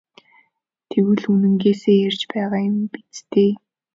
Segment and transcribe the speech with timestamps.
[0.89, 3.51] Тэгвэл үнэнээсээ ярьж байгаа юм биз дээ?